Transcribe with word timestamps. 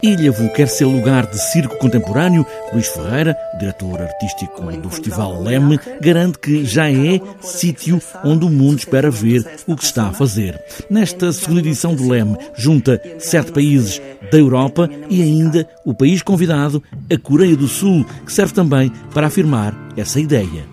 Ilhavo 0.00 0.48
quer 0.52 0.68
ser 0.68 0.84
lugar 0.84 1.26
de 1.26 1.36
circo 1.50 1.76
contemporâneo. 1.76 2.46
Luís 2.72 2.86
Ferreira, 2.86 3.36
diretor 3.58 4.00
artístico 4.00 4.62
do 4.62 4.88
Festival 4.88 5.42
Leme, 5.42 5.80
garante 6.00 6.38
que 6.38 6.64
já 6.64 6.88
é 6.88 7.20
sítio 7.40 8.00
onde 8.22 8.44
o 8.44 8.48
mundo 8.48 8.78
espera 8.78 9.10
ver 9.10 9.44
o 9.66 9.74
que 9.74 9.82
se 9.82 9.88
está 9.88 10.06
a 10.06 10.12
fazer. 10.12 10.56
Nesta 10.88 11.32
segunda 11.32 11.58
edição 11.58 11.96
do 11.96 12.08
Leme, 12.08 12.38
junta 12.56 13.02
sete 13.18 13.50
países 13.50 14.00
da 14.30 14.38
Europa 14.38 14.88
e 15.10 15.20
ainda 15.20 15.68
o 15.84 15.92
país 15.92 16.22
convidado, 16.22 16.80
a 17.12 17.18
Coreia 17.18 17.56
do 17.56 17.66
Sul, 17.66 18.06
que 18.24 18.32
serve 18.32 18.54
também 18.54 18.92
para 19.12 19.26
afirmar 19.26 19.74
essa 19.96 20.20
ideia. 20.20 20.64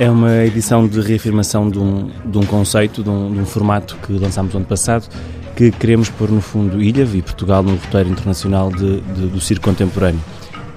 É 0.00 0.10
uma 0.10 0.44
edição 0.46 0.88
de 0.88 1.00
reafirmação 1.00 1.70
de 1.70 1.78
um, 1.78 2.10
de 2.24 2.38
um 2.38 2.44
conceito, 2.44 3.04
de 3.04 3.10
um, 3.10 3.32
de 3.32 3.38
um 3.38 3.46
formato 3.46 3.96
que 4.04 4.14
lançámos 4.14 4.52
ano 4.52 4.64
passado 4.64 5.06
que 5.60 5.70
queremos 5.72 6.08
pôr 6.08 6.30
no 6.30 6.40
fundo 6.40 6.80
Ilha 6.80 7.06
e 7.12 7.20
Portugal 7.20 7.62
no 7.62 7.72
roteiro 7.72 8.08
internacional 8.08 8.72
de, 8.72 9.02
de, 9.02 9.26
do 9.26 9.38
circo 9.42 9.66
contemporâneo. 9.66 10.18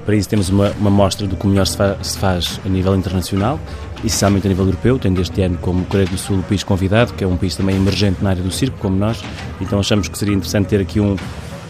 Para 0.06 0.14
isso 0.14 0.28
temos 0.28 0.50
uma, 0.50 0.72
uma 0.72 0.90
mostra 0.90 1.26
do 1.26 1.38
que 1.38 1.48
melhor 1.48 1.66
se, 1.66 1.78
fa 1.78 1.98
se 2.02 2.18
faz 2.18 2.60
a 2.66 2.68
nível 2.68 2.94
internacional, 2.94 3.58
essencialmente 4.04 4.46
a 4.46 4.50
nível 4.50 4.66
europeu, 4.66 5.00
tendo 5.00 5.22
este 5.22 5.42
ano 5.42 5.58
como 5.62 5.86
Coreia 5.86 6.10
do 6.10 6.18
Sul 6.18 6.40
o 6.40 6.44
país 6.44 6.66
convidado, 6.66 7.14
que 7.14 7.24
é 7.24 7.28
um 7.28 7.38
país 7.38 7.56
também 7.56 7.78
emergente 7.78 8.22
na 8.22 8.32
área 8.32 8.44
do 8.44 8.52
circo, 8.52 8.78
como 8.80 8.98
nós, 8.98 9.24
então 9.62 9.80
achamos 9.80 10.10
que 10.10 10.18
seria 10.18 10.36
interessante 10.36 10.68
ter 10.68 10.82
aqui 10.82 11.00
um, 11.00 11.16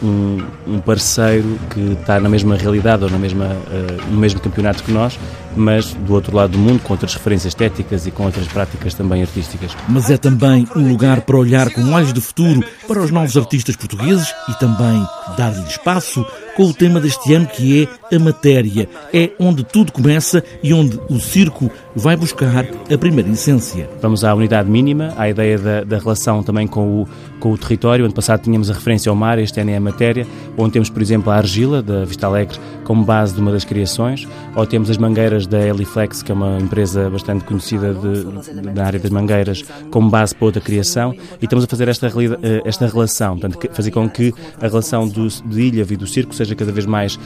um, 0.02 0.38
um 0.66 0.80
parceiro 0.80 1.60
que 1.70 1.92
está 1.92 2.20
na 2.20 2.28
mesma 2.28 2.56
realidade 2.56 3.04
ou 3.04 3.12
na 3.12 3.20
mesma, 3.20 3.46
uh, 3.46 4.12
no 4.12 4.20
mesmo 4.20 4.40
campeonato 4.40 4.84
que 4.84 4.92
nós, 4.92 5.20
mas 5.56 5.94
do 5.94 6.14
outro 6.14 6.36
lado 6.36 6.52
do 6.52 6.58
mundo, 6.58 6.82
com 6.82 6.94
outras 6.94 7.14
referências 7.14 7.52
estéticas 7.52 8.06
e 8.08 8.12
com 8.12 8.24
outras 8.24 8.48
práticas 8.48 8.94
também 8.94 9.22
artísticas. 9.22 9.76
Mas 9.88 10.10
é 10.10 10.18
também 10.18 10.68
um 10.76 10.90
lugar 10.90 11.22
para 11.22 11.38
olhar 11.38 11.70
com 11.70 11.92
olhos 11.92 12.14
de 12.14 12.22
futuro 12.22 12.64
para 12.88 13.02
os 13.02 13.12
novos 13.12 13.38
artistas 13.38 13.76
portugueses 13.76 14.34
e 14.50 14.54
também 14.60 15.06
dar-lhe 15.38 15.68
espaço 15.68 16.26
com 16.56 16.66
o 16.66 16.74
tema 16.74 17.00
deste 17.00 17.34
ano 17.34 17.48
que 17.48 17.88
é 18.12 18.16
a 18.16 18.20
matéria. 18.20 18.88
É 19.12 19.32
onde 19.40 19.64
tudo 19.64 19.92
começa 19.92 20.44
e 20.62 20.74
onde 20.74 21.00
o 21.10 21.20
circo 21.20 21.72
vai 21.96 22.16
buscar 22.16 22.66
a 22.92 22.98
primeira 22.98 23.30
essência. 23.30 23.90
Vamos 24.02 24.24
à 24.24 24.34
unidade 24.34 24.70
mínima, 24.70 25.14
à 25.18 25.30
ideia 25.30 25.58
da, 25.58 25.84
da 25.84 25.98
relação 25.98 26.44
também 26.44 26.68
com 26.68 27.02
o, 27.02 27.08
com 27.40 27.52
o 27.52 27.58
território. 27.58 28.06
Ano 28.06 28.14
passado 28.14 28.42
tínhamos 28.42 28.70
a 28.70 28.74
referência 28.74 29.10
ao 29.10 29.16
mar, 29.16 29.40
este 29.40 29.60
ano 29.60 29.72
é 29.72 29.78
a 29.78 29.82
matéria, 29.82 30.28
onde 30.58 30.74
temos, 30.74 30.90
por 30.90 31.02
exemplo, 31.02 31.32
a 31.32 31.36
argila 31.36 31.82
da 31.82 32.06
Vista 32.06 32.28
Alegre 32.28 32.58
como 32.84 33.04
base 33.04 33.34
de 33.34 33.40
uma 33.40 33.52
das 33.52 33.64
criações, 33.64 34.28
ou 34.56 34.66
temos 34.66 34.90
as 34.90 34.98
mangueiras 34.98 35.43
da 35.48 35.60
Eliflex, 35.60 36.22
que 36.22 36.32
é 36.32 36.36
uma 36.36 36.58
empresa 36.58 37.10
bastante 37.10 37.44
conhecida 37.46 37.94
da 38.74 38.86
área 38.86 39.00
das 39.00 39.12
mangueiras, 39.12 39.64
como 39.92 40.10
base 40.10 40.36
para 40.36 40.46
outra 40.46 40.62
criação, 40.62 41.16
e 41.42 41.46
estamos 41.46 41.66
a 41.66 41.68
fazer 41.68 41.88
esta, 41.88 42.08
eh, 42.08 42.62
esta 42.66 42.88
relação, 42.88 43.38
portanto, 43.38 43.70
fazer 43.74 43.92
com 43.92 44.10
que 44.10 44.34
a 44.62 44.68
relação 44.68 45.08
do, 45.08 45.28
de 45.28 45.62
Ilha 45.62 45.86
e 45.90 45.96
do 45.96 46.08
circo 46.08 46.34
seja 46.34 46.56
cada 46.56 46.72
vez 46.72 46.86
mais 46.86 47.18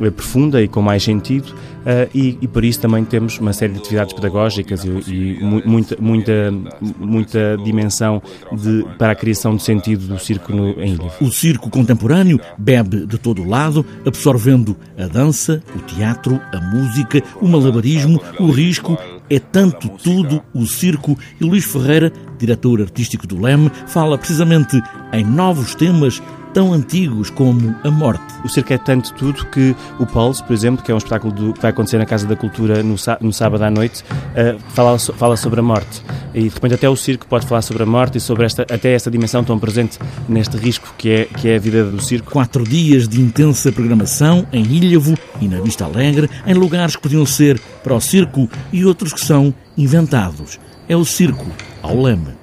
eh, 0.00 0.10
profunda 0.10 0.60
e 0.60 0.66
com 0.66 0.82
mais 0.82 1.04
sentido 1.04 1.54
uh, 1.84 2.10
e, 2.12 2.36
e, 2.40 2.48
por 2.48 2.64
isso 2.64 2.80
também 2.80 3.04
temos 3.04 3.38
uma 3.38 3.52
série 3.52 3.72
de 3.72 3.78
atividades 3.78 4.12
pedagógicas 4.12 4.84
e, 4.84 4.88
e 4.88 5.38
muita, 5.40 5.96
muita, 6.00 6.52
muita 6.98 7.56
dimensão 7.62 8.20
de, 8.52 8.84
para 8.98 9.12
a 9.12 9.14
criação 9.14 9.54
de 9.54 9.62
sentido 9.62 10.06
do 10.06 10.18
circo 10.18 10.52
no, 10.52 10.70
em 10.82 10.94
Ilha. 10.94 11.12
O 11.20 11.30
circo 11.30 11.70
contemporâneo 11.70 12.40
bebe 12.58 13.06
de 13.06 13.18
todo 13.18 13.42
o 13.42 13.48
lado, 13.48 13.86
absorvendo 14.04 14.76
a 14.98 15.06
dança, 15.06 15.62
o 15.76 15.78
teatro, 15.80 16.40
a 16.52 16.60
música, 16.60 17.22
o 17.40 17.46
malabarismo, 17.64 18.20
o 18.38 18.50
risco 18.50 18.98
é 19.30 19.38
tanto 19.38 19.88
tudo 19.88 20.42
o 20.52 20.66
circo. 20.66 21.18
E 21.40 21.44
Luís 21.44 21.64
Ferreira, 21.64 22.12
diretor 22.38 22.82
artístico 22.82 23.26
do 23.26 23.40
LEM, 23.40 23.70
fala 23.86 24.18
precisamente 24.18 24.80
em 25.12 25.24
novos 25.24 25.74
temas 25.74 26.22
tão 26.54 26.72
antigos 26.72 27.28
como 27.28 27.74
a 27.82 27.90
morte. 27.90 28.24
O 28.44 28.48
circo 28.48 28.72
é 28.72 28.78
tanto 28.78 29.12
tudo 29.14 29.44
que 29.46 29.74
o 29.98 30.06
Pulse, 30.06 30.42
por 30.42 30.52
exemplo, 30.52 30.82
que 30.82 30.90
é 30.90 30.94
um 30.94 30.98
espetáculo 30.98 31.32
do, 31.32 31.52
que 31.52 31.60
vai 31.60 31.72
acontecer 31.72 31.98
na 31.98 32.06
Casa 32.06 32.26
da 32.26 32.36
Cultura 32.36 32.82
no, 32.82 32.94
no 33.20 33.32
sábado 33.32 33.64
à 33.64 33.70
noite, 33.70 34.02
uh, 34.02 34.58
fala, 34.68 34.98
fala 34.98 35.36
sobre 35.36 35.58
a 35.60 35.62
morte. 35.62 36.00
E 36.32 36.42
de 36.42 36.48
repente 36.48 36.74
até 36.74 36.88
o 36.88 36.96
circo 36.96 37.26
pode 37.26 37.46
falar 37.46 37.62
sobre 37.62 37.82
a 37.82 37.86
morte 37.86 38.18
e 38.18 38.20
sobre 38.20 38.46
esta, 38.46 38.62
até 38.62 38.92
esta 38.92 39.10
dimensão 39.10 39.42
tão 39.42 39.58
presente 39.58 39.98
neste 40.28 40.56
risco 40.56 40.94
que 40.96 41.10
é, 41.10 41.24
que 41.24 41.48
é 41.48 41.56
a 41.56 41.58
vida 41.58 41.84
do 41.84 42.00
circo. 42.00 42.30
Quatro 42.30 42.62
dias 42.62 43.08
de 43.08 43.20
intensa 43.20 43.72
programação 43.72 44.46
em 44.52 44.62
Ilhavo 44.62 45.18
e 45.40 45.48
na 45.48 45.60
Vista 45.60 45.84
Alegre, 45.84 46.30
em 46.46 46.54
lugares 46.54 46.94
que 46.94 47.02
podiam 47.02 47.26
ser 47.26 47.60
para 47.82 47.94
o 47.94 48.00
circo 48.00 48.48
e 48.72 48.84
outros 48.84 49.12
que 49.12 49.20
são 49.20 49.52
inventados. 49.76 50.60
É 50.88 50.96
o 50.96 51.04
circo 51.04 51.46
ao 51.82 52.00
leme. 52.00 52.33